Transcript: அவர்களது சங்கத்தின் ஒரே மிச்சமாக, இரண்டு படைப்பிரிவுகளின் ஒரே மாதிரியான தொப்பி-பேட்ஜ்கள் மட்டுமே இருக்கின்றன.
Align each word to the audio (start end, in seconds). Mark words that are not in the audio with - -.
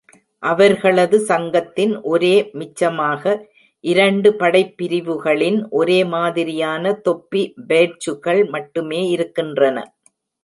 அவர்களது 0.43 1.17
சங்கத்தின் 1.19 1.91
ஒரே 2.03 2.31
மிச்சமாக, 2.53 3.33
இரண்டு 3.83 4.29
படைப்பிரிவுகளின் 4.31 5.59
ஒரே 5.69 5.99
மாதிரியான 6.15 6.93
தொப்பி-பேட்ஜ்கள் 7.09 8.49
மட்டுமே 8.49 9.01
இருக்கின்றன. 9.09 9.77